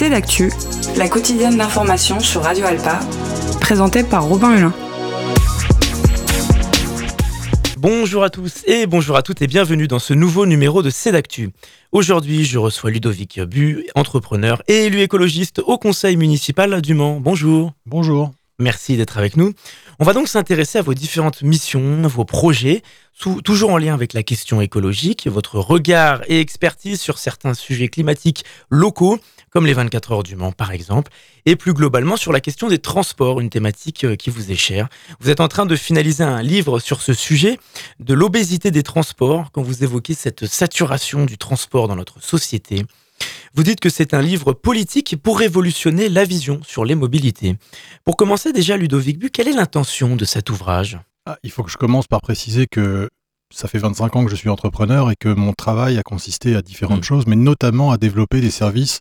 [0.00, 0.50] C'est l'actu,
[0.96, 3.00] la quotidienne d'information sur Radio Alpa,
[3.60, 4.72] présentée par Robin Hulin.
[7.76, 11.12] Bonjour à tous et bonjour à toutes et bienvenue dans ce nouveau numéro de C'est
[11.12, 11.50] d'actu.
[11.92, 17.20] Aujourd'hui, je reçois Ludovic Bu, entrepreneur et élu écologiste au conseil municipal du Mans.
[17.20, 17.74] Bonjour.
[17.84, 18.30] Bonjour.
[18.58, 19.52] Merci d'être avec nous.
[19.98, 22.82] On va donc s'intéresser à vos différentes missions, vos projets,
[23.44, 28.44] toujours en lien avec la question écologique, votre regard et expertise sur certains sujets climatiques
[28.68, 29.18] locaux,
[29.50, 31.12] comme les 24 heures du Mans par exemple,
[31.46, 34.88] et plus globalement sur la question des transports, une thématique euh, qui vous est chère.
[35.20, 37.58] Vous êtes en train de finaliser un livre sur ce sujet
[37.98, 42.84] de l'obésité des transports, quand vous évoquez cette saturation du transport dans notre société.
[43.54, 47.56] Vous dites que c'est un livre politique pour révolutionner la vision sur les mobilités.
[48.04, 50.98] Pour commencer déjà, Ludovic Bu, quelle est l'intention de cet ouvrage?
[51.26, 53.10] Ah, Il faut que je commence par préciser que
[53.52, 56.62] ça fait 25 ans que je suis entrepreneur et que mon travail a consisté à
[56.62, 57.04] différentes mm.
[57.04, 59.00] choses, mais notamment à développer des services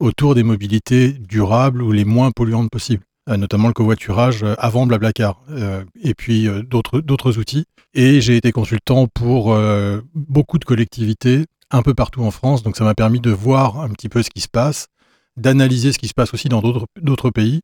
[0.00, 4.86] autour des mobilités durables ou les moins polluantes possibles euh, notamment le covoiturage euh, avant
[4.86, 7.64] Blablacar, euh, et puis d'autres outils.
[7.94, 9.56] Et j'ai été consultant pour
[10.14, 12.62] beaucoup de collectivités, un peu partout en France.
[12.62, 14.86] Donc ça m'a permis de voir un petit peu ce qui se passe,
[15.36, 17.60] d'analyser ce qui se passe aussi dans d'autres pays.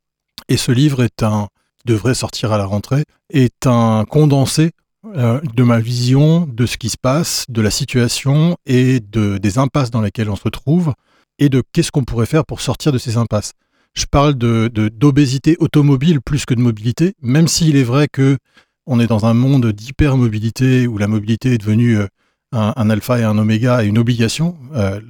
[0.48, 1.48] Et ce livre est un,
[1.84, 4.70] devrait sortir à la rentrée, est un condensé
[5.05, 9.90] de ma vision de ce qui se passe, de la situation et de, des impasses
[9.90, 10.94] dans lesquelles on se trouve
[11.38, 13.52] et de qu'est-ce qu'on pourrait faire pour sortir de ces impasses.
[13.94, 18.38] Je parle de d'obésité automobile plus que de mobilité, même s'il est vrai que
[18.86, 22.06] on est dans un monde d'hypermobilité où la mobilité est devenue euh,
[22.52, 25.00] un, alpha et un oméga et une obligation, euh,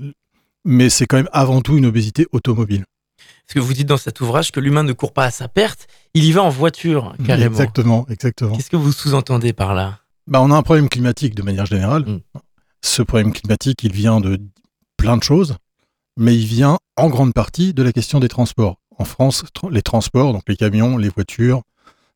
[0.64, 2.84] mais c'est quand même avant tout une obésité automobile.
[3.46, 5.86] Parce que vous dites dans cet ouvrage que l'humain ne court pas à sa perte,
[6.14, 7.50] il y va en voiture, carrément.
[7.50, 8.56] Exactement, exactement.
[8.56, 9.98] Qu'est-ce que vous sous-entendez par là?
[10.26, 12.02] Bah, On a un problème climatique de manière générale.
[12.02, 12.20] Mm.
[12.80, 14.40] Ce problème climatique, il vient de
[14.96, 15.56] plein de choses,
[16.16, 18.76] mais il vient en grande partie de la question des transports.
[18.98, 21.62] En France, les transports, donc les camions, les voitures,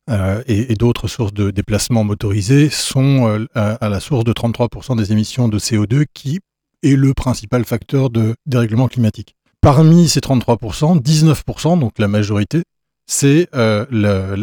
[0.09, 5.11] euh, et, d'autres sources de déplacement motorisés sont euh, à, la source de 33% des
[5.11, 6.39] émissions de CO2 qui
[6.81, 9.35] est le principal facteur de dérèglement climatique.
[9.61, 12.63] Parmi ces 33%, 19%, donc la majorité,
[13.05, 13.85] c'est euh,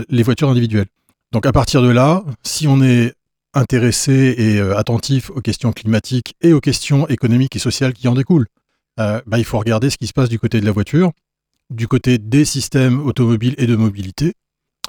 [0.09, 0.89] les voitures individuelles.
[1.33, 3.15] Donc à partir de là, si on est
[3.53, 8.47] intéressé et attentif aux questions climatiques et aux questions économiques et sociales qui en découlent,
[8.97, 11.13] bah, il faut regarder ce qui se passe du côté de la voiture,
[11.71, 14.33] du côté des systèmes automobiles et de mobilité,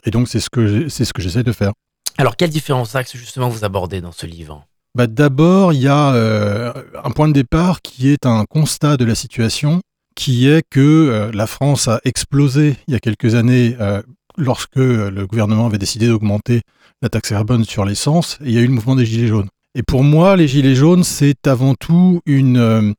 [0.05, 1.73] et donc, c'est ce que c'est ce que j'essaie de faire.
[2.17, 4.65] Alors, quels différents axes justement vous abordez dans ce livre?
[4.95, 6.73] Bah, D'abord, il y a euh,
[7.03, 9.81] un point de départ qui est un constat de la situation,
[10.15, 14.01] qui est que euh, la France a explosé il y a quelques années euh,
[14.37, 16.61] lorsque le gouvernement avait décidé d'augmenter
[17.01, 19.49] la taxe carbone sur l'essence, et il y a eu le mouvement des Gilets jaunes.
[19.75, 22.95] Et pour moi, les Gilets jaunes, c'est avant tout une,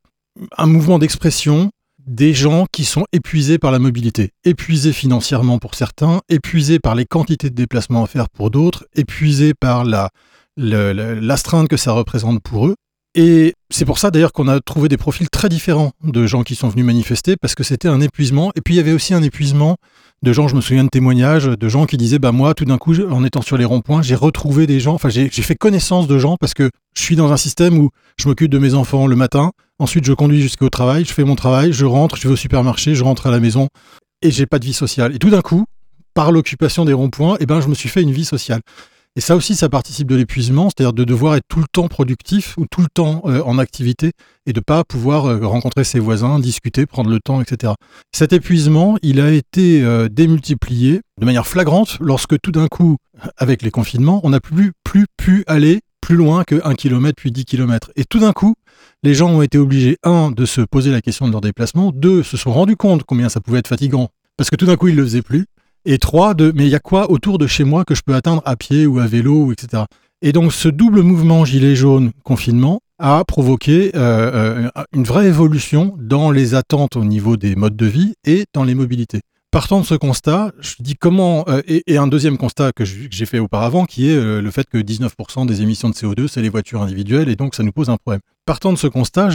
[0.57, 1.71] un mouvement d'expression
[2.07, 7.05] des gens qui sont épuisés par la mobilité, épuisés financièrement pour certains, épuisés par les
[7.05, 10.11] quantités de déplacements à faire pour d'autres, épuisés par la,
[10.57, 12.77] l'astreinte que ça représente pour eux.
[13.15, 16.55] Et c'est pour ça d'ailleurs qu'on a trouvé des profils très différents de gens qui
[16.55, 18.53] sont venus manifester, parce que c'était un épuisement.
[18.55, 19.77] Et puis il y avait aussi un épuisement
[20.23, 22.79] de gens, je me souviens de témoignages, de gens qui disaient, bah moi, tout d'un
[22.79, 26.19] coup, en étant sur les ronds-points, j'ai retrouvé des gens, enfin j'ai fait connaissance de
[26.19, 29.17] gens, parce que je suis dans un système où je m'occupe de mes enfants le
[29.17, 32.37] matin, ensuite je conduis jusqu'au travail, je fais mon travail, je rentre, je vais au
[32.37, 33.69] supermarché, je rentre à la maison,
[34.23, 35.15] et j'ai pas de vie sociale.
[35.15, 35.65] Et tout d'un coup,
[36.15, 38.61] par l'occupation des ronds-points, eh ben, je me suis fait une vie sociale.
[39.19, 42.55] Et ça aussi, ça participe de l'épuisement, c'est-à-dire de devoir être tout le temps productif
[42.57, 44.13] ou tout le temps euh, en activité
[44.47, 47.73] et de pas pouvoir euh, rencontrer ses voisins, discuter, prendre le temps, etc.
[48.15, 52.97] Cet épuisement, il a été euh, démultiplié de manière flagrante lorsque tout d'un coup,
[53.37, 54.73] avec les confinements, on n'a plus,
[55.17, 57.91] pu aller plus loin que 1 km puis 10 km.
[57.97, 58.55] Et tout d'un coup,
[59.03, 62.23] les gens ont été obligés, un, de se poser la question de leur déplacement, deux,
[62.23, 64.95] se sont rendus compte combien ça pouvait être fatigant, parce que tout d'un coup, ils
[64.95, 65.47] le faisaient plus,
[65.85, 68.15] et trois, de mais il y a quoi autour de chez moi que je peux
[68.15, 69.85] atteindre à pied ou à vélo, etc.
[70.21, 75.95] Et donc ce double mouvement gilet jaune confinement a provoqué euh, euh, une vraie évolution
[75.99, 79.21] dans les attentes au niveau des modes de vie et dans les mobilités.
[79.51, 83.39] Partant de ce constat, je dis comment, euh, et, un deuxième constat que j'ai fait
[83.39, 86.83] auparavant, qui est euh, le fait que 19% des émissions de CO2, c'est les voitures
[86.83, 88.21] individuelles, et donc ça nous pose un problème.
[88.45, 89.31] Partant de ce constat,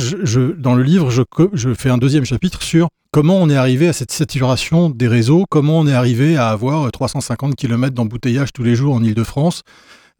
[0.59, 4.11] dans le livre, je, fais un deuxième chapitre sur comment on est arrivé à cette
[4.11, 8.93] saturation des réseaux, comment on est arrivé à avoir 350 km d'embouteillage tous les jours
[8.93, 9.63] en Ile-de-France,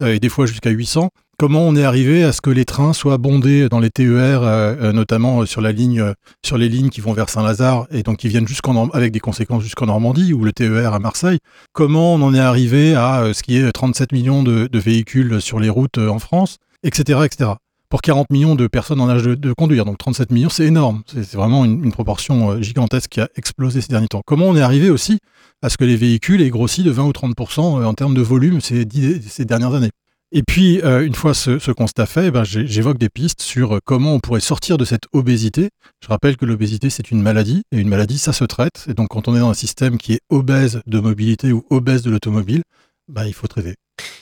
[0.02, 2.92] euh, et des fois jusqu'à 800, comment on est arrivé à ce que les trains
[2.92, 7.28] soient bondés dans les TER, euh, euh, notamment euh, sur les lignes qui vont vers
[7.28, 10.98] Saint-Lazare et donc qui viennent jusqu'en avec des conséquences jusqu'en Normandie ou le TER à
[10.98, 11.38] Marseille?
[11.72, 15.70] Comment on en est arrivé à ce qui est 37 millions de, véhicules sur les
[15.70, 17.50] routes en France, etc., etc.
[17.88, 19.84] pour 40 millions de personnes en âge de, conduire.
[19.84, 21.02] Donc 37 millions, c'est énorme.
[21.06, 24.22] C'est vraiment une, proportion gigantesque qui a explosé ces derniers temps.
[24.26, 25.18] Comment on est arrivé aussi
[25.62, 28.22] à ce que les véhicules aient grossi de 20 ou 30% euh, en termes de
[28.22, 29.90] volume ces dernières années?
[30.36, 34.20] Et puis, euh, une fois ce, constat fait, ben, j'évoque des pistes sur comment on
[34.20, 35.70] pourrait sortir de cette obésité.
[36.02, 38.84] Je rappelle que l'obésité, c'est une maladie, et une maladie, ça se traite.
[38.88, 42.02] Et donc, quand on est dans un système qui est obèse de mobilité ou obèse
[42.02, 42.62] de l'automobile,
[43.08, 43.76] ben, il faut traiter.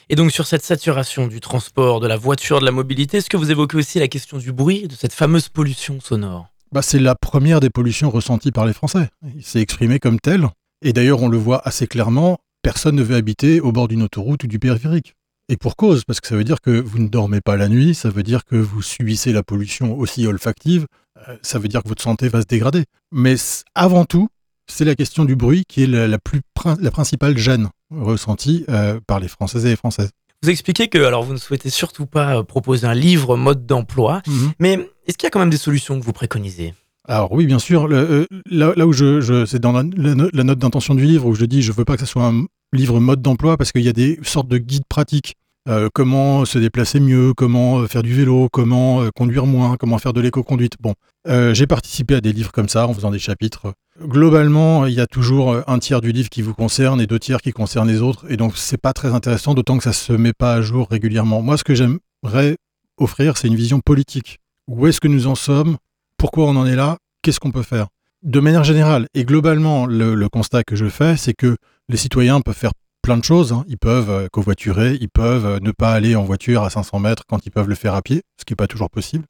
[0.09, 3.37] Et donc sur cette saturation du transport, de la voiture, de la mobilité, est-ce que
[3.37, 6.47] vous évoquez aussi la question du bruit, de cette fameuse pollution sonore?
[6.71, 9.09] Bah, C'est la première des pollutions ressenties par les Français.
[9.35, 10.47] Il s'est exprimé comme tel.
[10.83, 14.43] Et d'ailleurs, on le voit assez clairement, personne ne veut habiter au bord d'une autoroute
[14.43, 15.15] ou du périphérique.
[15.53, 17.93] Et pour cause, parce que ça veut dire que vous ne dormez pas la nuit,
[17.93, 20.87] ça veut dire que vous subissez la pollution aussi olfactive,
[21.29, 22.85] euh, ça veut dire que votre santé va se dégrader.
[23.11, 23.35] Mais
[23.75, 24.29] avant tout,
[24.65, 26.41] c'est la question du bruit qui est la, plus,
[26.81, 30.09] la principale gêne ressentie euh, par les Françaises et les Françaises.
[30.41, 34.23] Vous expliquez que alors vous ne souhaitez surtout pas euh, proposer un livre mode d'emploi,
[34.25, 34.53] mhm.
[34.57, 36.73] mais est-ce qu'il y a quand même des solutions que vous préconisez?
[37.07, 37.87] Alors oui, bien sûr.
[37.91, 41.71] Euh, là, où je, c'est dans la, note d'intention du livre où je dis je
[41.71, 44.47] veux pas que ce soit un livre mode d'emploi parce qu'il y a des sortes
[44.47, 45.35] de guides pratiques
[45.69, 49.97] euh, comment se déplacer mieux, comment euh, faire du vélo, comment euh, conduire moins, comment
[49.97, 50.73] faire de l'éco-conduite.
[50.81, 50.93] Bon,
[51.25, 53.73] j'ai participé à des livres comme ça en faisant des chapitres.
[54.01, 57.41] Globalement, il y a toujours un tiers du livre qui vous concerne et deux tiers
[57.41, 60.33] qui concernent les autres, et donc c'est pas très intéressant, d'autant que ça se met
[60.33, 61.41] pas à jour régulièrement.
[61.41, 62.57] Moi, ce que j'aimerais
[62.97, 64.39] offrir, c'est une vision politique.
[64.67, 65.77] Où est-ce que nous en sommes?
[66.17, 66.97] Pourquoi on en est là?
[67.21, 67.87] Qu'est-ce qu'on peut faire?
[68.23, 71.55] De manière générale et globalement, le constat que je fais, c'est que
[71.87, 73.53] les citoyens peuvent faire plein de choses.
[73.53, 73.63] Hein.
[73.67, 77.23] Ils peuvent euh, covoiturer, ils peuvent euh, ne pas aller en voiture à 500 mètres
[77.27, 79.25] quand ils peuvent le faire à pied, ce qui n'est pas toujours possible.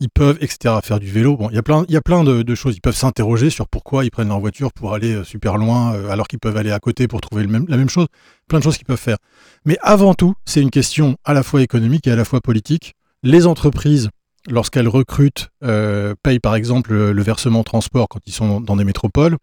[0.00, 1.38] Ils peuvent, etc., faire du vélo.
[1.50, 1.84] Il y a plein,
[2.24, 2.74] de, choses.
[2.74, 6.26] Ils peuvent s'interroger sur pourquoi ils prennent leur voiture pour aller euh, super loin, alors
[6.26, 8.06] qu'ils peuvent aller à côté pour trouver la même chose.
[8.48, 9.18] Plein de choses qu'ils peuvent faire.
[9.66, 12.94] Mais avant tout, c'est une question à la fois économique et à la fois politique.
[13.22, 14.08] Les entreprises,
[14.48, 19.36] lorsqu'elles recrutent, payent par exemple le versement transport quand ils sont dans des métropoles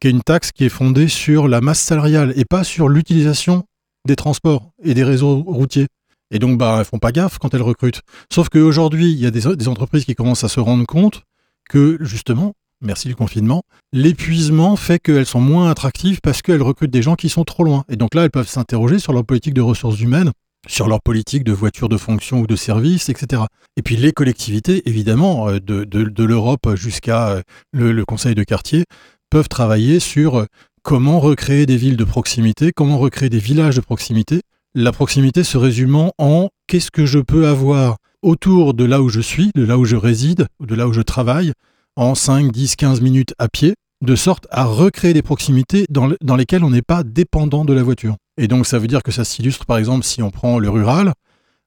[0.00, 3.64] qui est une taxe qui est fondée sur la masse salariale et pas sur l'utilisation
[4.06, 5.86] des transports et des réseaux routiers.
[6.32, 8.00] Et donc, bah, elles font pas gaffe quand elles recrutent.
[8.32, 11.22] Sauf qu'aujourd'hui, il y a des, entreprises qui commencent à se rendre compte
[11.68, 13.62] que, justement, merci du confinement,
[13.92, 17.84] l'épuisement fait qu'elles sont moins attractives parce qu'elles recrutent des gens qui sont trop loin.
[17.88, 20.32] Et donc là, elles peuvent s'interroger sur leur politique de ressources humaines,
[20.68, 23.42] sur leur politique de voitures de fonction ou de service, etc.
[23.76, 27.42] Et puis les collectivités, évidemment, euh, de, l'Europe jusqu'à euh,
[27.72, 28.84] le, conseil de quartier,
[29.32, 30.46] peuvent travailler sur euh,
[30.82, 34.42] comment recréer des villes de proximité, comment recréer des villages de proximité.
[34.74, 39.22] La proximité se résumant en qu'est-ce que je peux avoir autour de là où je
[39.22, 41.54] suis, de là où je réside, de là où je travaille,
[41.96, 46.62] en 5, 10, 15 minutes à pied, de sorte à recréer des proximités dans lesquelles
[46.62, 48.16] on n'est pas dépendant de la voiture.
[48.36, 51.14] Et donc ça veut dire que ça s'illustre par exemple si on prend le rural,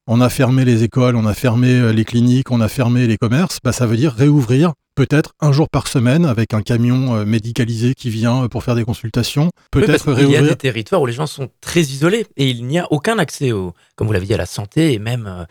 [0.06, 3.16] on a fermé les écoles, on a fermé euh, les cliniques, on a fermé les
[3.16, 7.24] commerces, bah, ça veut dire réouvrir peut-être un jour par semaine avec un camion euh,
[7.24, 9.50] médicalisé qui vient euh, pour faire des consultations.
[9.70, 12.78] Peut-être Il y a des territoires où les gens sont très isolés et il n'y
[12.78, 15.46] a aucun accès, au, comme vous l'avez dit, à la santé et même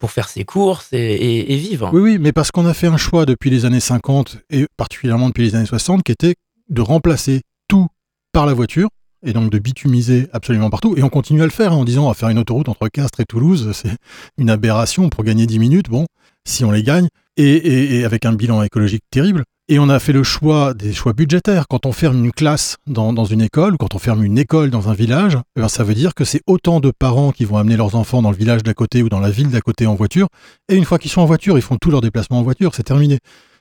[0.00, 1.90] pour faire ses courses et, vivre.
[1.94, 5.28] Oui, oui, mais parce qu'on a fait un choix depuis les années 50 et particulièrement
[5.28, 6.34] depuis les années 60 qui était
[6.68, 7.86] de remplacer tout
[8.32, 8.88] par la voiture
[9.24, 10.94] et donc de bitumiser absolument partout.
[10.96, 13.20] Et on continue à le faire hein, en disant à faire une autoroute entre Castres
[13.20, 13.96] et Toulouse, c'est
[14.38, 16.06] une aberration pour gagner 10 minutes, bon,
[16.46, 19.44] si on les gagne, et, avec un bilan écologique terrible.
[19.68, 21.64] Et on a fait le choix des choix budgétaires.
[21.68, 24.90] Quand on ferme une classe dans, une école, ou quand on ferme une école dans
[24.90, 27.94] un village, eh ça veut dire que c'est autant de parents qui vont amener leurs
[27.94, 30.28] enfants dans le village d'à côté ou dans la ville d'à côté en voiture.
[30.68, 32.82] Et une fois qu'ils sont en voiture, ils font tous leurs déplacements en voiture, c'est
[32.82, 33.18] terminé.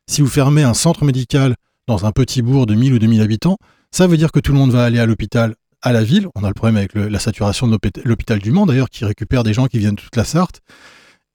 [0.10, 1.56] Si vous fermez un centre médical
[1.88, 3.58] dans un petit bourg de 1000 ou 2000 habitants,
[3.94, 6.28] ça veut dire que tout le monde va aller à l'hôpital à la ville.
[6.36, 9.54] On a le problème avec la saturation de l'hôpital du Mans, d'ailleurs, qui récupère des
[9.54, 10.62] gens qui viennent de toute la Sarthe.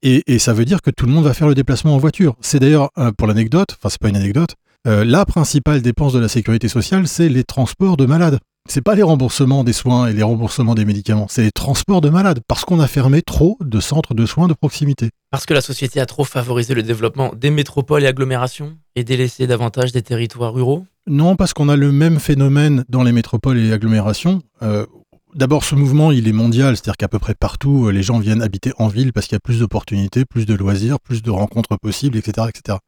[0.03, 2.37] Et, ça veut dire que tout le monde va faire le déplacement en voiture.
[2.41, 4.55] C'est d'ailleurs, euh, pour l'anecdote, enfin c'est pas une anecdote,
[4.87, 8.39] euh, la principale dépense de la sécurité sociale, c'est les transports de malades.
[8.69, 12.11] C'est pas les remboursements des soins et les remboursements des médicaments, c'est les transports de
[12.11, 15.11] malades, parce qu'on a fermé trop de centres de soins de proximité.
[15.31, 19.47] Parce que la société a trop favorisé le développement des métropoles et agglomérations et délaissé
[19.47, 20.87] davantage des territoires ruraux?
[21.09, 24.43] Non, parce qu'on a le même phénomène dans les métropoles et les agglomérations.
[24.63, 24.87] Euh,
[25.35, 28.41] D'abord, ce mouvement, il est mondial, c'est-à-dire qu'à peu près partout, euh, les gens viennent
[28.41, 31.77] habiter en ville parce qu'il y a plus d'opportunités, plus de loisirs, plus de rencontres
[31.77, 32.49] possibles, etc.
[32.49, 32.79] etc.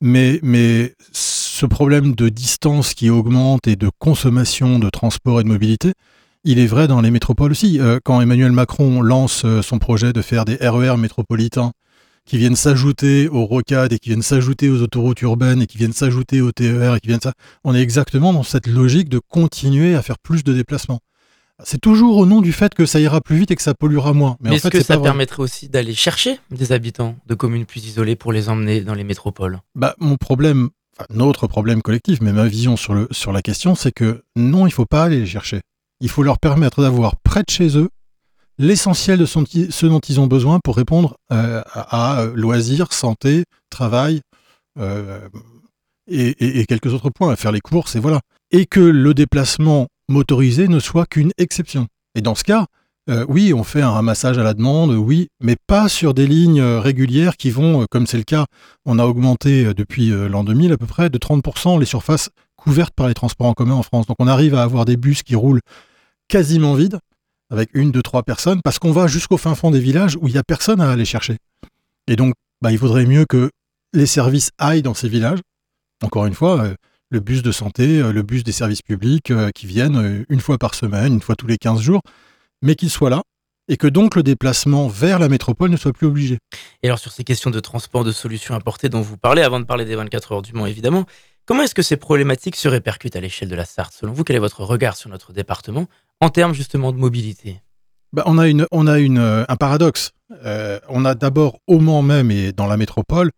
[0.00, 5.48] Mais, mais ce problème de distance qui augmente et de consommation de transport et de
[5.48, 5.94] mobilité,
[6.44, 7.80] il est vrai dans les métropoles aussi.
[7.80, 11.72] Euh, quand Emmanuel Macron lance son projet de faire des RER e métropolitains
[12.28, 15.94] qui viennent s'ajouter aux rocades et qui viennent s'ajouter aux autoroutes urbaines et qui viennent
[15.94, 17.32] s'ajouter aux TER et qui viennent ça,
[17.64, 21.00] on est exactement dans cette logique de continuer à faire plus de déplacements.
[21.64, 24.12] C'est toujours au nom du fait que ça ira plus vite et que ça polluera
[24.12, 24.36] moins.
[24.40, 28.32] Mais, est-ce que ça permettrait aussi d'aller chercher des habitants de communes plus isolées pour
[28.32, 29.60] les emmener dans les métropoles?
[29.74, 30.68] Bah, Mon problème,
[31.10, 34.70] notre problème collectif, mais ma vision sur, le, sur la question, c'est que non, il
[34.70, 35.62] ne faut pas aller les chercher.
[36.00, 37.88] Il faut leur permettre d'avoir près de chez eux
[38.58, 44.20] l'essentiel de ce dont ils ont besoin pour répondre euh, à, loisirs, santé, travail
[44.78, 45.28] euh,
[46.08, 48.20] et, quelques autres points, à faire les courses et voilà.
[48.50, 51.86] Et que le déplacement motorisé ne soit qu'une exception.
[52.14, 52.66] Et dans ce cas,
[53.10, 56.62] euh, oui, on fait un ramassage à la demande, oui, mais pas sur des lignes
[56.62, 58.46] régulières qui vont, comme c'est le cas,
[58.84, 63.08] on a augmenté depuis l'an 2000 à peu près de 30% les surfaces couvertes par
[63.08, 64.06] les transports en commun en France.
[64.06, 65.60] Donc on arrive à avoir des bus qui roulent
[66.28, 66.98] quasiment vides
[67.50, 70.32] avec une, deux, trois personnes, parce qu'on va jusqu'au fin fond des villages où il
[70.32, 71.36] n'y a personne à aller chercher.
[72.06, 73.50] Et donc, bah, il vaudrait mieux que
[73.92, 75.40] les services aillent dans ces villages.
[76.02, 76.74] Encore une fois, euh,
[77.10, 80.58] le bus de santé, euh, le bus des services publics euh, qui viennent une fois
[80.58, 82.02] par semaine, une fois tous les 15 jours,
[82.62, 83.22] mais qu'ils soient là
[83.68, 86.38] et que donc le déplacement vers la métropole ne soit plus obligé.
[86.82, 89.64] Et alors sur ces questions de transport, de solutions apportées dont vous parlez, avant de
[89.64, 91.04] parler des 24 heures du Mans évidemment,
[91.48, 93.94] comment est-ce que ces problématiques se répercutent à l'échelle de la Sarthe?
[93.94, 95.86] Selon vous, quel est votre regard sur notre département
[96.20, 97.62] en termes justement de mobilité?
[98.12, 100.12] Bah, on a, on euh, un paradoxe.
[100.44, 103.30] Euh, on a d'abord au Mans même et dans la métropole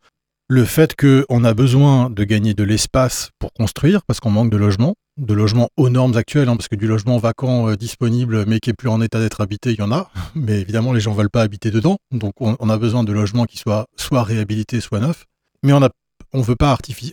[0.48, 4.56] le fait qu'on a besoin de gagner de l'espace pour construire parce qu'on manque de
[4.56, 8.58] logements, de logements aux normes actuelles, hein, parce que du logement vacant euh, disponible mais
[8.58, 11.12] qui est plus en état d'être habité, il y en a, mais évidemment les gens
[11.12, 14.80] ne veulent pas habiter dedans, donc on, a besoin de logements qui soient soit réhabilités,
[14.80, 15.26] soit neufs.
[15.62, 15.90] Mais on a
[16.32, 16.56] on veut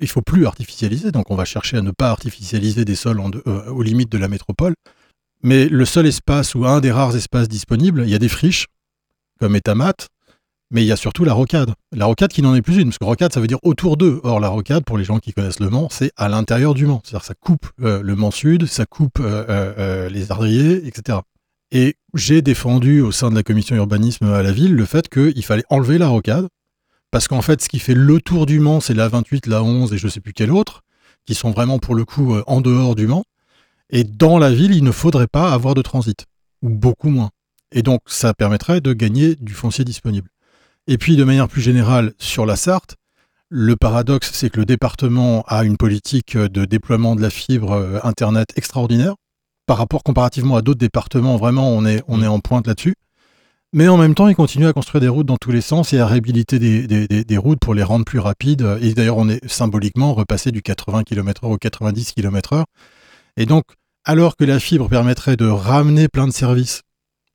[0.01, 3.81] il faut plus artificialiser, donc on va chercher à ne pas artificialiser des sols aux
[3.81, 4.74] limites de la métropole.
[5.43, 8.67] Mais le seul espace ou un des rares espaces disponibles, il y a des friches,
[9.39, 10.07] comme Etamat,
[10.71, 11.74] mais il y a surtout la rocade.
[11.95, 14.19] La rocade qui n'en est plus une, parce que rocade, ça veut dire autour d'eux.
[14.24, 17.01] Or, la rocade, pour les gens qui connaissent le Mans, c'est à l'intérieur du Mans.
[17.03, 21.19] C'est-à-dire ça coupe euh, le Mans Sud, ça coupe euh, euh, les Ardriers, etc.
[21.71, 25.43] Et j'ai défendu au sein de la commission urbanisme à la ville le fait qu'il
[25.43, 26.47] fallait enlever la rocade,
[27.12, 29.94] parce qu'en fait, ce qui fait le tour du Mans, c'est la 28, la 11
[29.94, 30.84] et je ne sais plus quelle autre,
[31.26, 33.24] qui sont vraiment pour le coup en dehors du Mans.
[33.90, 36.26] Et dans la ville, il ne faudrait pas avoir de transit,
[36.62, 37.30] ou beaucoup moins.
[37.72, 40.30] Et donc, ça permettrait de gagner du foncier disponible.
[40.88, 42.96] Et puis, de manière plus générale, sur la Sarthe,
[43.50, 48.00] le paradoxe, c'est que le département a une politique de déploiement de la fibre euh,
[48.04, 49.16] Internet extraordinaire.
[49.66, 52.96] Par rapport comparativement à d'autres départements, vraiment, on est, on est en pointe là-dessus.
[53.77, 56.00] Mais en même temps, il continue à construire des routes dans tous les sens et
[56.00, 58.67] à réhabiliter des, routes pour les rendre plus rapides.
[58.81, 62.63] Et d'ailleurs, on est symboliquement repassé du 80 km/h au 90 km/h.
[63.38, 63.65] Et donc,
[64.03, 66.81] alors que la fibre permettrait de ramener plein de services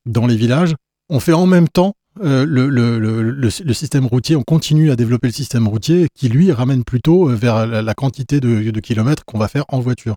[0.05, 0.75] dans les villages,
[1.09, 1.95] on fait en même temps
[2.25, 7.31] euh, le, système routier, on continue à développer le système routier qui, lui, ramène plutôt
[7.31, 10.17] euh, vers la, quantité de, kilomètres qu'on va faire en voiture.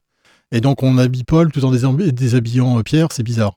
[0.51, 3.53] Et donc, on habille Paul tout en déshabillant euh, Pierre, c'est bizarre.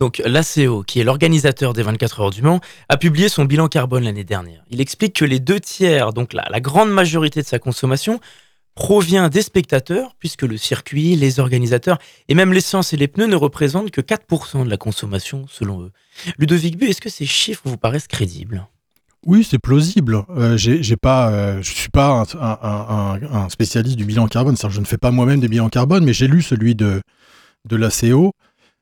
[0.00, 4.04] Donc l'ACO, qui est l'organisateur des 24 heures du Mans, a publié son bilan carbone
[4.04, 4.64] l'année dernière.
[4.70, 8.18] Il explique que les deux tiers, donc la grande majorité de sa consommation,
[8.74, 13.36] provient des spectateurs, puisque le circuit, les organisateurs et même l'essence et les pneus ne
[13.36, 15.92] représentent que 4% de la consommation selon eux.
[16.38, 18.66] Ludovic Bu, est-ce que ces chiffres vous paraissent crédibles?
[19.26, 20.24] Oui, c'est plausible.
[20.30, 24.56] Euh, j'ai pas, euh, je suis pas un, spécialiste du bilan carbone.
[24.56, 27.02] Je ne fais pas moi-même des bilans carbone, mais j'ai lu celui de
[27.68, 28.32] de l'ACO.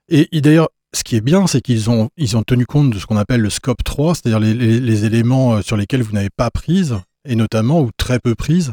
[0.08, 3.06] Et, d'ailleurs, ce qui est bien, c'est qu'ils ont ils ont tenu compte de ce
[3.06, 6.98] qu'on appelle le scope 3, c'est-à-dire les, éléments euh, sur lesquels vous n'avez pas prise,
[7.26, 8.72] et notamment ou très peu prise.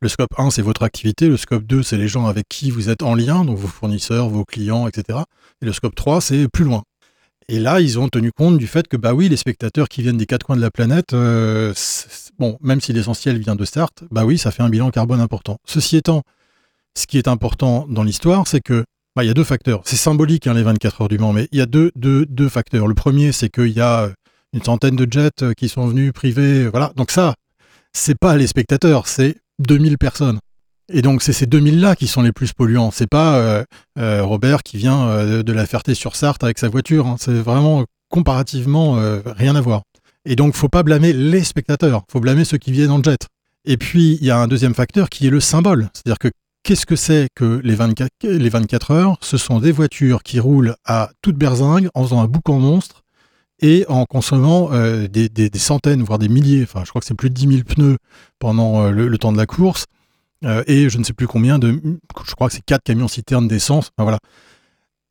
[0.00, 1.28] Le scope 1, c'est votre activité.
[1.28, 4.28] Le scope 2, c'est les gens avec qui vous êtes en lien, donc vos fournisseurs,
[4.28, 5.20] vos clients, etc.
[5.62, 6.82] Et le scope 3, c'est plus loin.
[7.48, 10.16] Et là, ils ont tenu compte du fait que, bah oui, les spectateurs qui viennent
[10.16, 11.72] des quatre coins de la planète, euh,
[12.38, 15.56] bon, même si l'essentiel vient de Start, bah oui, ça fait un bilan carbone important.
[15.64, 16.22] Ceci étant,
[16.94, 18.84] ce qui est important dans l'histoire, c'est que
[19.16, 19.80] bah, il y a deux facteurs.
[19.84, 22.48] C'est symbolique, hein, les 24 heures du Mans, mais il y a deux, deux, deux
[22.48, 22.86] facteurs.
[22.86, 24.10] Le premier, c'est qu'il y a
[24.52, 26.92] une centaine de jets euh, qui sont venus privés, voilà.
[26.94, 27.34] Donc ça,
[27.92, 30.38] c'est pas les spectateurs, c'est 2000 personnes.
[30.88, 32.90] Et donc c'est ces 2000-là qui sont les plus polluants.
[32.90, 33.64] C'est pas euh,
[33.98, 37.06] euh, Robert qui vient euh, de la Ferté-sur-Sarthe avec sa voiture.
[37.06, 37.16] Hein.
[37.18, 39.82] C'est vraiment comparativement rien à voir.
[40.24, 43.26] Et donc faut pas blâmer les spectateurs, faut blâmer ceux qui viennent en jet.
[43.64, 45.88] Et puis il y a un deuxième facteur qui est le symbole.
[45.92, 46.28] C'est-à-dire que
[46.66, 49.16] qu'est-ce que c'est que les 24, les 24 heures?
[49.20, 53.04] Ce sont des voitures qui roulent à toute berzingue en faisant un boucan monstre
[53.60, 57.30] et en consommant euh, des, centaines, voire des milliers, enfin je crois que c'est plus
[57.30, 57.98] de 10 000 pneus
[58.40, 59.84] pendant euh, le, temps de la course,
[60.44, 61.80] euh, et je ne sais plus combien de,
[62.26, 64.18] je crois que c'est 4 camions citernes d'essence, voilà.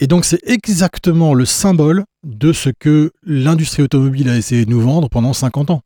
[0.02, 4.82] Et donc c'est exactement le symbole de ce que l'industrie automobile a essayé de nous
[4.82, 5.82] vendre pendant 50 ans.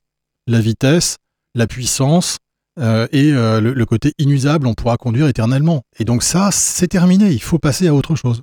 [0.47, 1.17] La vitesse,
[1.53, 2.39] la puissance
[2.79, 5.83] et le, le côté inusable, on pourra conduire éternellement.
[5.99, 8.41] Et donc ça, c'est terminé, il faut passer à autre chose.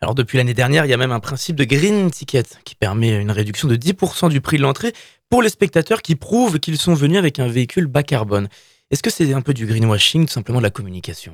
[0.00, 3.20] Alors depuis l'année dernière, il y a même un principe de green ticket qui permet
[3.20, 4.92] une réduction de 10% du prix de l'entrée
[5.30, 8.48] pour les spectateurs qui prouvent qu'ils sont venus avec un véhicule bas carbone.
[8.90, 11.32] Est-ce que c'est un peu du greenwashing, tout simplement de la communication?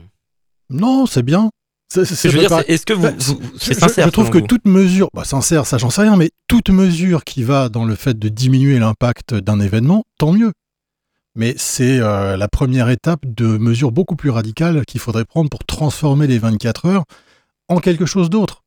[0.71, 1.51] Non, c'est bien.
[1.97, 3.09] est-ce que vous,
[3.59, 6.71] c'est sincère Je, trouve que toute mesure, bah, sincère, ça j'en sais rien, mais toute
[6.71, 10.53] mesure qui va dans le fait de diminuer l'impact d'un événement, tant mieux.
[11.35, 15.65] Mais c'est euh, la première étape de mesures beaucoup plus radicales qu'il faudrait prendre pour
[15.65, 17.05] transformer les 24 heures
[17.69, 18.65] en quelque chose d'autre.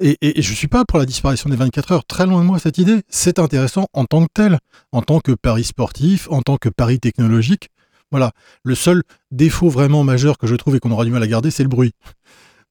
[0.00, 2.58] Et, je ne suis pas pour la disparition des 24 heures, très loin de moi
[2.58, 3.02] cette idée.
[3.08, 4.58] C'est intéressant en tant que tel,
[4.92, 7.68] en tant que pari sportif, en tant que pari technologique.
[8.10, 8.32] Voilà.
[8.64, 11.50] Le seul défaut vraiment majeur que je trouve et qu'on aura du mal à garder,
[11.50, 11.92] c'est le bruit.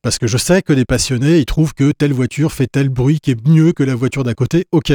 [0.01, 3.19] Parce que je sais que les passionnés, ils trouvent que telle voiture fait tel bruit
[3.21, 4.65] qui est mieux que la voiture d'à côté.
[4.73, 4.91] Ok.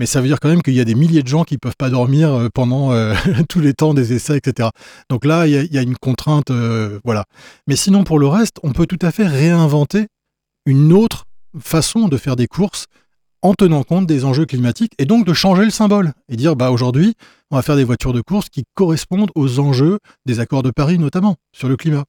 [0.00, 1.58] Mais ça veut dire quand même qu'il y a des milliers de gens qui ne
[1.58, 3.14] peuvent pas dormir euh, pendant euh,
[3.50, 4.70] tous les temps des essais, etc.
[5.10, 7.26] Donc là, il y, a, une contrainte, euh, voilà.
[7.66, 10.06] Mais sinon, pour le reste, on peut tout à fait réinventer
[10.64, 11.26] une autre
[11.60, 12.86] façon de faire des courses
[13.42, 16.70] en tenant compte des enjeux climatiques et donc de changer le symbole et dire bah
[16.70, 17.14] aujourd'hui
[17.50, 20.98] on va faire des voitures de course qui correspondent aux enjeux des accords de Paris
[20.98, 22.04] notamment sur le climat.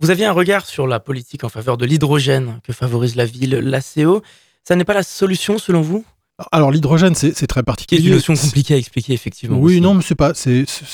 [0.00, 3.56] Vous aviez un regard sur la politique en faveur de l'hydrogène que favorise la ville,
[3.56, 4.22] l'ACO.
[4.66, 6.04] Ça n'est pas la solution selon vous?
[6.50, 8.00] Alors l'hydrogène, c'est très particulier.
[8.00, 9.58] C'est une notion compliquée à expliquer, effectivement.
[9.58, 10.32] Oui, non, mais c'est pas.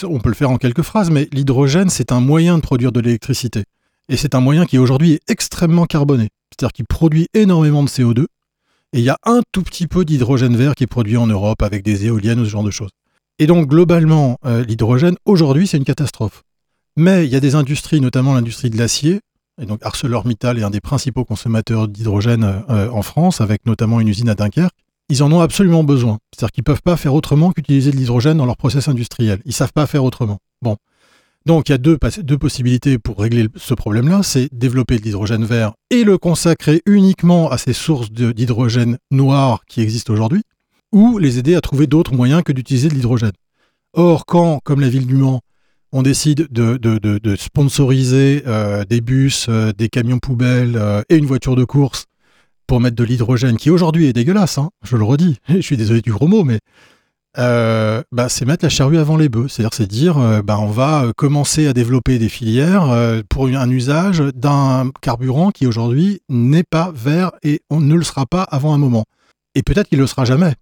[0.05, 3.01] on peut le faire en quelques phrases, mais l'hydrogène, c'est un moyen de produire de
[3.01, 3.65] l'électricité.
[4.09, 8.27] Et c'est un moyen qui aujourd'hui est extrêmement carboné c'est-à-dire qu'il produit énormément de CO2,
[8.93, 11.63] et il y a un tout petit peu d'hydrogène vert qui est produit en Europe
[11.63, 12.91] avec des éoliennes ou ce genre de choses.
[13.39, 16.43] Et donc globalement, euh, l'hydrogène, aujourd'hui, c'est une catastrophe.
[16.97, 19.21] Mais il y a des industries, notamment l'industrie de l'acier,
[19.63, 24.09] et donc ArcelorMittal est un des principaux consommateurs d'hydrogène euh, en France, avec notamment une
[24.09, 24.75] usine à Dunkerque.
[25.11, 26.19] Ils en ont absolument besoin.
[26.33, 29.41] C'est-à-dire qu'ils ne peuvent pas faire autrement qu'utiliser de l'hydrogène dans leur process industriel.
[29.45, 30.39] Ils ne savent pas faire autrement.
[30.63, 30.77] Bon.
[31.47, 31.99] Donc il y a deux,
[32.39, 37.59] possibilités pour régler ce problème-là, c'est développer de l'hydrogène vert et le consacrer uniquement à
[37.59, 40.43] ces sources d'hydrogène noir qui existent aujourd'hui,
[40.93, 43.33] ou les aider à trouver d'autres moyens que d'utiliser de l'hydrogène.
[43.95, 45.41] Or, quand, comme la ville du Mans,
[45.93, 51.27] on décide de, de, sponsoriser euh, des bus, euh, des camions poubelles euh, et une
[51.27, 52.05] voiture de course
[52.71, 56.03] pour mettre de l'hydrogène, qui aujourd'hui est dégueulasse, hein, je le redis, je suis désolé
[56.03, 56.61] du gros mot, mais
[57.37, 59.49] euh, bah, c'est mettre la charrue avant les bœufs.
[59.49, 62.97] C'est-à-dire, c'est dire, euh, bah, on va euh, commencer à développer des filières
[63.29, 68.25] pour un usage d'un carburant qui aujourd'hui n'est pas vert et on ne le sera
[68.25, 69.05] pas avant un moment.
[69.57, 70.55] Et peut-être qu'il ne le sera jamais.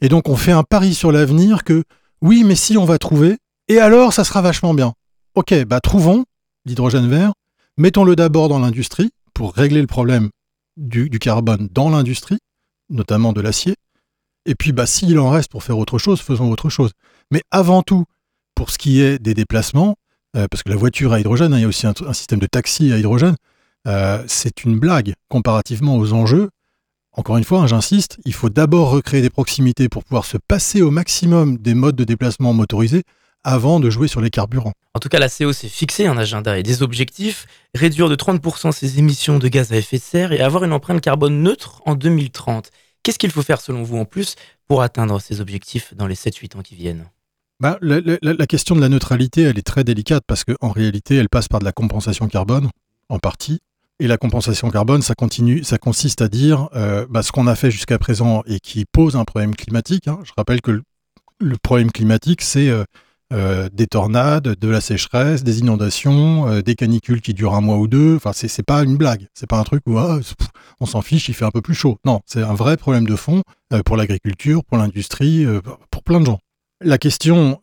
[0.00, 1.82] Et donc, on fait un pari sur l'avenir que
[2.20, 4.92] oui, mais si on va trouver, et alors ça sera vachement bien.
[5.34, 6.24] Ok, bah trouvons
[6.66, 7.32] l'hydrogène vert,
[7.78, 10.30] mettons-le d'abord dans l'industrie pour régler le problème
[10.76, 12.38] du carbone dans l'industrie,
[12.88, 13.74] notamment de l'acier.
[14.46, 16.90] Et puis, bah, s'il en reste pour faire autre chose, faisons autre chose.
[17.30, 18.04] Mais avant tout,
[18.54, 19.96] pour ce qui est des déplacements,
[20.36, 22.46] euh, parce que la voiture à hydrogène, hein, il y a aussi un, système de
[22.46, 23.36] taxi à hydrogène,
[23.86, 26.50] euh, c'est une blague comparativement aux enjeux.
[27.12, 30.82] Encore une fois, hein, j'insiste, il faut d'abord recréer des proximités pour pouvoir se passer
[30.82, 33.02] au maximum des modes de déplacement motorisés
[33.44, 34.72] avant de jouer sur les carburants.
[34.94, 38.72] En tout cas, la CO s'est fixé un agenda et des objectifs, réduire de 30%
[38.72, 41.94] ses émissions de gaz à effet de serre et avoir une empreinte carbone neutre en
[41.94, 42.70] 2030.
[43.02, 44.36] Qu'est-ce qu'il faut faire selon vous en plus
[44.68, 47.06] pour atteindre ces objectifs dans les 7-8 ans qui viennent?
[47.58, 51.48] Bah, la, question de la neutralité, elle est très délicate parce qu'en réalité, elle passe
[51.48, 52.68] par de la compensation carbone,
[53.08, 53.60] en partie.
[54.00, 57.54] Et la compensation carbone, ça, continue, ça consiste à dire euh, bah, ce qu'on a
[57.54, 60.08] fait jusqu'à présent et qui pose un problème climatique.
[60.08, 60.18] Hein.
[60.24, 60.82] Je rappelle que
[61.38, 62.82] le, problème climatique, c'est euh,
[63.32, 67.78] euh, des tornades, de la sécheresse, des inondations, euh, des canicules qui durent un mois
[67.78, 68.16] ou deux.
[68.16, 69.26] Enfin, c'est pas une blague.
[69.32, 70.20] C'est pas un truc où ah,
[70.80, 71.96] on s'en fiche, il fait un peu plus chaud.
[72.04, 73.42] Non, c'est un vrai problème de fond
[73.72, 75.46] euh, pour l'agriculture, pour l'industrie,
[75.90, 76.40] pour plein de gens.
[76.82, 77.58] La question,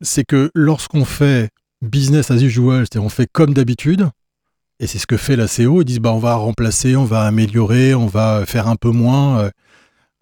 [0.00, 1.50] c'est que lorsqu'on fait
[1.82, 4.08] business as usual, c'est-à-dire on fait comme d'habitude,
[4.78, 7.22] et c'est ce que fait la CO, ils disent bah on va remplacer, on va
[7.24, 9.50] améliorer, on va faire un peu moins.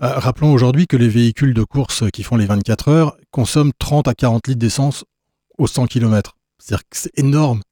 [0.01, 4.07] Euh, rappelons aujourd'hui que les véhicules de course qui font les 24 heures consomment 30
[4.07, 5.05] à 40 litres d'essence
[5.59, 6.35] au 100 km.
[6.59, 7.63] C'est-à-dire que c'est énorme.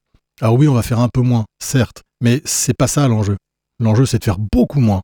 [0.41, 3.37] Alors oui, on va faire un peu moins, certes, mais c'est pas ça l'enjeu.
[3.79, 5.03] L'enjeu, c'est de faire beaucoup moins.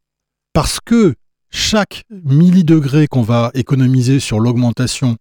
[0.53, 1.15] Parce que
[1.51, 5.17] chaque millidegré qu'on va économiser sur l'augmentation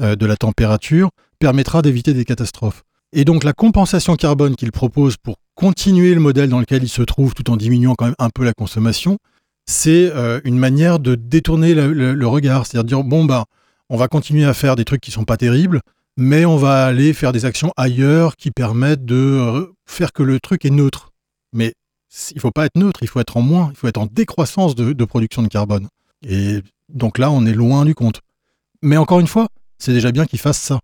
[0.00, 2.82] euh, de la température permettra d'éviter des catastrophes.
[3.12, 7.02] Et donc la compensation carbone qu'il propose pour continuer le modèle dans lequel il se
[7.02, 9.18] trouve tout en diminuant quand même un peu la consommation,
[9.66, 13.44] c'est euh, une manière de détourner le, regard, c'est-à-dire dire bon bah
[13.88, 15.80] on va continuer à faire des trucs qui sont pas terribles,
[16.16, 20.40] mais on va aller faire des actions ailleurs qui permettent de euh, faire que le
[20.40, 21.10] truc est neutre.
[21.52, 21.74] Mais
[22.32, 24.74] il faut pas être neutre, il faut être en moins, il faut être en décroissance
[24.74, 25.88] de, production de carbone.
[26.26, 28.20] Et donc là, on est loin du compte.
[28.82, 29.48] Mais encore une fois,
[29.78, 30.80] c'est déjà bien qu'ils fassent ça.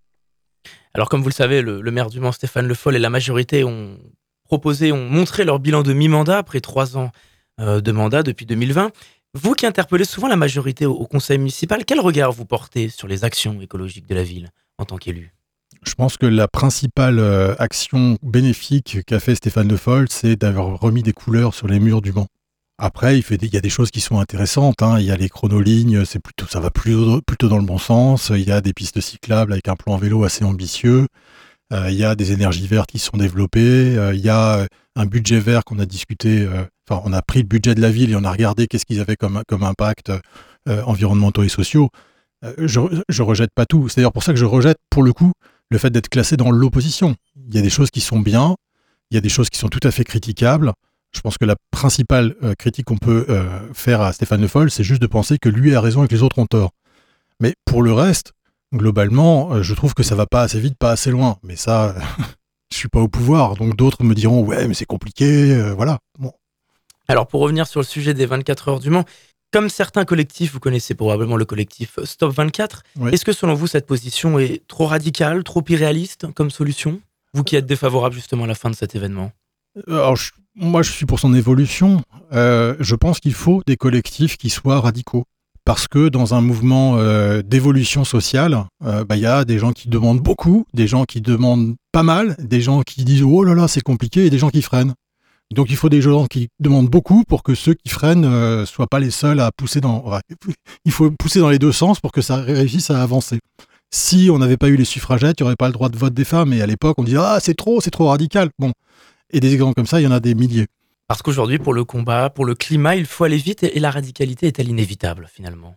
[0.93, 3.63] Alors comme vous le savez, le, maire du Mans, Stéphane Le Foll, et la majorité
[3.65, 3.97] ont
[4.45, 7.13] proposé, ont montré leur bilan de mi-mandat après trois ans
[7.61, 8.91] de mandat depuis 2020.
[9.35, 13.25] Vous qui interpellez souvent la majorité au, conseil municipal, quel regard vous portez sur les
[13.25, 15.33] actions écologiques de la ville en tant qu'élu?
[15.85, 20.81] Je pense que la principale euh, action bénéfique qu'a fait Stéphane Le Foll, c'est d'avoir
[20.81, 22.27] remis des couleurs sur les murs du Mans.
[22.83, 24.81] Après, il, y a des choses qui sont intéressantes.
[24.81, 24.99] Hein.
[24.99, 28.33] Il y a les chronolignes, c'est plutôt, ça va plutôt, dans le bon sens.
[28.35, 31.07] Il y a des pistes cyclables avec un plan vélo assez ambitieux.
[31.75, 33.99] Euh, il y a des énergies vertes qui sont développées.
[33.99, 36.41] Euh, il y a un budget vert qu'on a discuté.
[36.41, 39.01] Euh, on a pris le budget de la ville et on a regardé qu'est-ce qu'ils
[39.01, 40.13] avaient comme, impact
[40.67, 41.89] environnementaux et sociaux.
[42.59, 43.89] je, je rejette pas tout.
[43.89, 45.33] C'est d'ailleurs pour ça que je rejette, pour le coup,
[45.71, 47.17] le fait d'être classé dans l'opposition.
[47.49, 48.57] Il y a des choses qui sont bien.
[49.11, 50.73] Il y a des choses qui sont tout à fait critiquables.
[51.15, 53.27] Je pense que la principale critique qu'on peut
[53.73, 56.15] faire à Stéphane Le Foll, c'est juste de penser que lui a raison et que
[56.15, 56.71] les autres ont tort.
[57.41, 58.33] Mais pour le reste,
[58.75, 61.39] globalement, euh, je trouve que ça va pas assez vite, pas assez loin.
[61.43, 61.95] Mais ça,
[62.73, 65.99] je suis pas au pouvoir, donc d'autres me diront ouais, mais c'est compliqué, euh, voilà.
[66.19, 66.33] Bon.
[67.11, 69.05] Alors pour revenir sur le sujet des 24 heures du Mans,
[69.53, 72.85] comme certains collectifs, vous connaissez probablement le collectif Stop 24.
[73.11, 77.01] Est-ce que selon vous cette position est trop radicale, trop irréaliste comme solution?
[77.35, 79.33] Vous qui êtes défavorable justement à la fin de cet événement?
[79.89, 80.17] Euh, Alors,
[80.55, 82.01] moi, je suis pour son évolution.
[82.31, 85.25] je pense qu'il faut des collectifs qui soient radicaux
[85.65, 89.73] parce que dans un mouvement euh, d'évolution sociale, euh, bah, il y a des gens
[89.73, 93.55] qui demandent beaucoup, des gens qui demandent pas mal, des gens qui disent oh là
[93.55, 94.95] là c'est compliqué et des gens qui freinent.
[95.55, 98.87] Donc il faut des gens qui demandent beaucoup pour que ceux qui freinent ne soient
[98.87, 100.05] pas les seuls à pousser dans.
[100.85, 103.41] il faut pousser dans les deux sens pour que ça réussisse à avancer.
[103.93, 106.15] Si on n'avait pas eu les suffragettes, il n'y aurait pas le droit de vote
[106.15, 106.53] des femmes.
[106.53, 108.51] Et à l'époque, on disait ah c'est trop, c'est trop radical.
[108.59, 108.73] Bon,
[109.31, 110.67] et des exemples comme ça, il y en a des milliers.
[111.09, 114.47] Parce qu'aujourd'hui, pour le combat, pour le climat, il faut aller vite et la radicalité
[114.47, 115.75] est-elle inévitable finalement?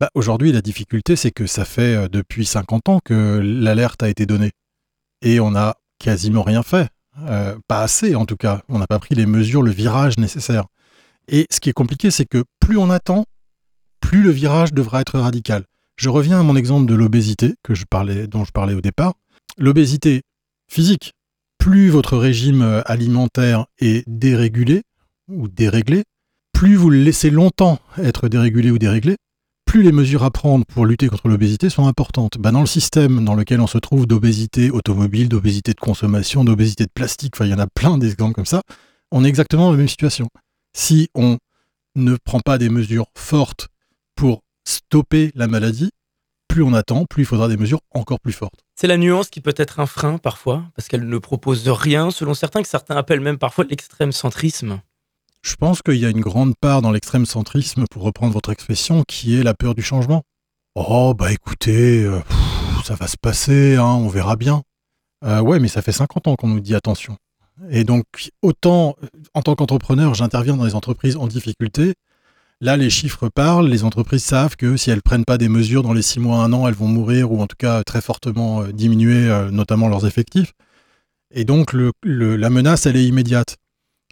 [0.00, 4.08] Bah, Aujourd'hui, la difficulté, c'est que ça fait euh, depuis 50 ans que l'alerte a
[4.08, 4.50] été donnée.
[5.24, 6.88] Et on n'a quasiment rien fait.
[7.20, 8.62] Euh, pas assez en tout cas.
[8.68, 10.66] On n'a pas pris les mesures, le virage nécessaire.
[11.28, 13.26] Et ce qui est compliqué, c'est que plus on attend,
[14.00, 15.64] plus le virage devra être radical.
[15.96, 19.14] Je reviens à mon exemple de l'obésité que je parlais, dont je parlais au départ.
[19.58, 20.22] L'obésité
[20.68, 21.12] physique,
[21.58, 24.82] plus votre régime euh, alimentaire est dérégulé
[25.28, 26.04] ou déréglé,
[26.52, 29.16] plus vous le laissez longtemps être dérégulé ou déréglé,
[29.64, 32.38] plus les mesures à prendre pour lutter contre l'obésité sont importantes.
[32.38, 36.84] Bah, dans le système dans lequel on se trouve d'obésité automobile, d'obésité de consommation, d'obésité
[36.84, 38.62] de plastique, il y en a plein d'exemples comme ça,
[39.10, 40.28] on est exactement dans la même situation.
[40.76, 41.38] Si on
[41.94, 43.68] ne prend pas des mesures fortes
[44.14, 45.90] pour stopper la maladie,
[46.48, 48.60] plus on attend, plus il faudra des mesures encore plus fortes.
[48.74, 52.34] C'est la nuance qui peut être un frein parfois, parce qu'elle ne propose rien, selon
[52.34, 54.80] certains, que certains appellent même parfois l'extrême centrisme.
[55.42, 59.04] Je pense qu'il y a une grande part dans l'extrême centrisme, pour reprendre votre expression,
[59.06, 60.22] qui est la peur du changement.
[60.74, 62.20] Oh, bah écoutez, euh,
[62.84, 64.62] ça va se passer, hein, on verra bien.
[65.24, 67.16] Euh, ouais, mais ça fait 50 ans qu'on nous dit attention.
[67.70, 68.04] Et donc,
[68.40, 68.96] autant
[69.34, 71.94] en tant qu'entrepreneur, j'interviens dans les entreprises en difficulté,
[72.62, 75.92] Là, les chiffres parlent, les entreprises savent que si elles prennent pas des mesures dans
[75.92, 78.70] les six mois, un an, elles vont mourir ou en tout cas très fortement euh,
[78.70, 80.52] diminuer, euh, notamment leurs effectifs.
[81.32, 81.74] Et donc,
[82.04, 83.56] la menace, elle est immédiate.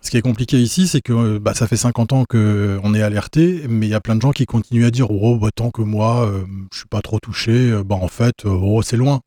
[0.03, 3.03] Ce qui est compliqué ici, c'est que euh, bah, ça fait 50 ans qu'on est
[3.03, 5.71] alerté, mais il y a plein de gens qui continuent à dire Oh, bah, tant
[5.71, 6.31] que moi,
[6.73, 9.21] je suis pas trop touché, bah, en fait, oh, c'est loin.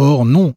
[0.00, 0.54] Or, non,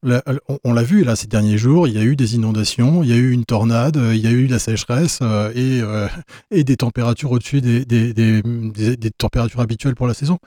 [0.64, 3.14] on l'a vu là ces derniers jours, il y a eu des inondations, il y
[3.14, 6.08] a eu une tornade, euh, il y a eu la sécheresse euh, euh,
[6.52, 10.38] et, des températures au-dessus des, des, températures habituelles pour la saison.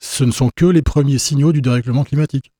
[0.00, 2.50] Ce ne sont que les premiers signaux du dérèglement climatique.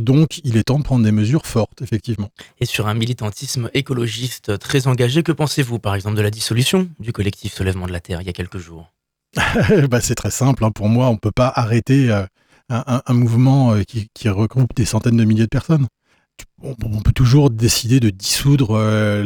[0.00, 2.28] Donc, il est temps de prendre des mesures fortes, effectivement.
[2.60, 7.12] Et sur un militantisme écologiste très engagé, que pensez-vous, par exemple, de la dissolution du
[7.12, 8.92] collectif Soulèvement de la Terre il y a quelques jours?
[9.90, 10.64] Bah, C'est très simple.
[10.64, 10.70] Hein.
[10.70, 12.10] Pour moi, on ne peut pas arrêter
[12.68, 15.86] un, mouvement euh, qui, regroupe des centaines de milliers de personnes.
[16.62, 19.22] On, peut toujours décider de dissoudre euh,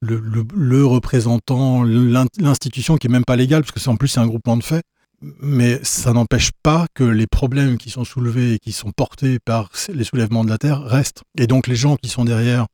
[0.00, 4.26] le, représentant, l'institution qui est même pas légale, parce que c'est en plus c'est un
[4.26, 4.84] groupement de faits.
[5.22, 9.70] Mais ça n'empêche pas que les problèmes qui sont soulevés et qui sont portés par
[9.92, 11.22] les soulèvements de la Terre restent.
[11.38, 12.66] Et donc les gens qui sont derrière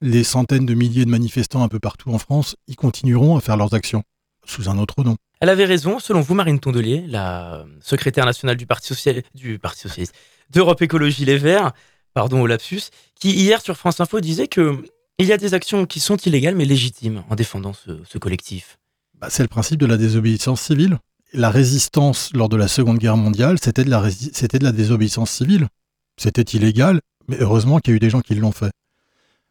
[0.00, 3.56] les centaines de milliers de manifestants un peu partout en France, ils continueront à faire
[3.56, 4.02] leurs actions
[4.44, 5.16] sous un autre nom.
[5.40, 8.94] Elle avait raison, selon vous, Marine Tondelier, la secrétaire nationale du Parti,
[9.34, 10.14] du Parti socialiste,
[10.50, 11.72] d'Europe Écologie Les Verts,
[12.12, 14.84] pardon au lapsus, qui hier sur France Info disait que
[15.18, 18.78] il y a des actions qui sont illégales mais légitimes en défendant ce, collectif.
[19.14, 20.98] Bah, c'est le principe de la désobéissance civile.
[21.36, 25.66] La résistance lors de la Seconde Guerre mondiale, c'était de, la désobéissance civile.
[26.16, 28.70] C'était illégal, mais heureusement qu'il y a eu des gens qui l'ont fait.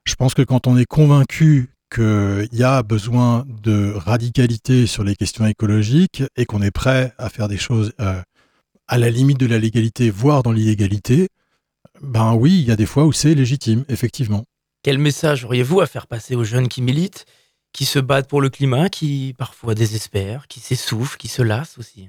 [0.05, 5.17] Je pense que quand on est convaincu qu'il y a besoin de radicalité sur les
[5.17, 8.21] questions écologiques et qu'on est prêt à faire des choses euh,
[8.87, 11.27] à la limite de la légalité, voire dans l'illégalité,
[12.01, 14.45] ben oui, il y a des fois où c'est légitime, effectivement.
[14.83, 17.25] Quel message auriez-vous à faire passer aux jeunes qui militent
[17.73, 22.07] qui se battent pour le climat, qui parfois désespèrent, qui s'essoufflent, qui se lassent aussi.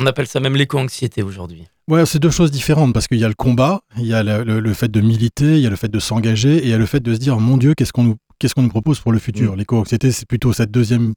[0.00, 1.66] On appelle ça même l'éco-anxiété aujourd'hui.
[1.88, 4.74] Ouais, c'est deux choses différentes parce qu'il y a le combat, il y a le,
[4.74, 6.86] fait de militer, il y a le fait de s'engager et il y a le
[6.86, 9.18] fait de se dire mon Dieu, qu'est-ce qu'on nous, qu'est-ce qu'on nous propose pour le
[9.18, 9.54] futur?
[9.54, 9.56] Mm.
[9.56, 11.14] L'éco-anxiété, c'est plutôt cette deuxième.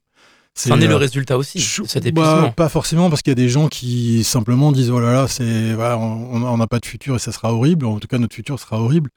[0.54, 2.52] C'en est, le euh, résultat aussi, cet bah, épuisement.
[2.52, 5.74] pas forcément parce qu'il y a des gens qui simplement disent oh là là, c'est,
[5.74, 8.78] on n'a pas de futur et ça sera horrible, en tout cas notre futur sera
[8.80, 9.10] horrible,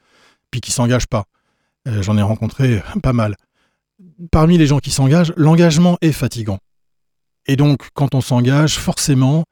[0.51, 1.25] puis qui s'engagent pas.
[1.87, 3.35] Euh, j'en ai rencontré pas mal.
[4.31, 6.59] Parmi les gens qui s'engagent, l'engagement est fatigant.
[7.47, 9.45] Et donc, quand on s'engage, forcément,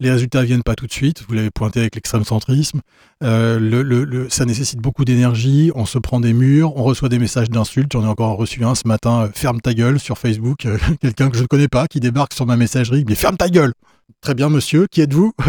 [0.00, 1.22] les résultats viennent pas tout de suite.
[1.28, 2.80] Vous l'avez pointé avec l'extrême centrisme.
[3.22, 5.70] Euh, ça nécessite beaucoup d'énergie.
[5.74, 6.74] On se prend des murs.
[6.76, 7.92] On reçoit des messages d'insultes.
[7.92, 9.24] J'en ai encore reçu un ce matin.
[9.24, 10.64] Euh, ferme ta gueule sur Facebook.
[10.64, 13.04] Euh, quelqu'un que je ne connais pas qui débarque sur ma messagerie.
[13.06, 13.74] Mais ferme ta gueule.
[14.22, 14.86] Très bien, monsieur.
[14.90, 15.32] Qui êtes-vous?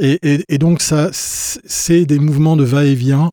[0.00, 3.30] Et, et, donc ça, c'est des mouvements de va-et-vient.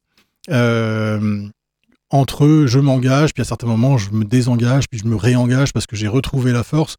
[2.15, 5.86] Entre je m'engage, puis à certains moments je me désengage, puis je me réengage parce
[5.86, 6.97] que j'ai retrouvé la force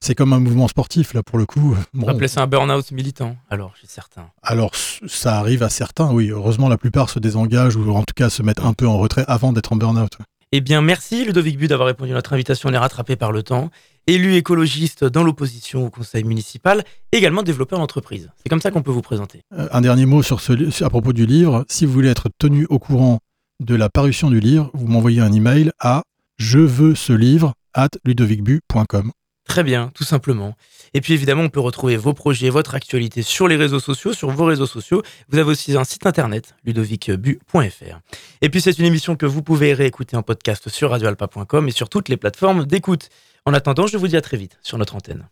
[0.00, 1.76] c'est comme un mouvement sportif, là, pour le coup.
[1.98, 4.30] On va appeler ça un burn-out militant, alors, chez certains.
[4.42, 6.30] Alors, ça arrive à certains, oui.
[6.30, 9.24] Heureusement, la plupart se désengagent ou en tout cas se mettent un peu en retrait
[9.26, 10.12] avant d'être en burn-out.
[10.52, 12.70] Eh bien, merci Ludovic Bu d'avoir répondu à notre invitation.
[12.70, 13.70] On est rattrapé par le temps.
[14.06, 18.30] Élu écologiste dans l'opposition au conseil municipal, également développeur d'entreprise.
[18.42, 19.42] C'est comme ça qu'on peut vous présenter.
[19.52, 21.66] Euh, un dernier mot sur ce, à propos du livre.
[21.68, 23.18] Si vous voulez être tenu au courant
[23.60, 26.02] de la parution du livre, vous m'envoyez un email à
[26.36, 29.12] je veux ce livre at ludovicbu.com.
[29.48, 30.54] Très bien, tout simplement.
[30.92, 34.30] Et puis évidemment, on peut retrouver vos projets, votre actualité sur les réseaux sociaux, sur
[34.30, 35.02] vos réseaux sociaux.
[35.28, 38.00] Vous avez aussi un site internet, ludovicbu.fr.
[38.42, 41.88] Et puis c'est une émission que vous pouvez réécouter en podcast sur radioalpa.com et sur
[41.88, 43.08] toutes les plateformes d'écoute.
[43.46, 45.28] En attendant, je vous dis à très vite sur notre antenne.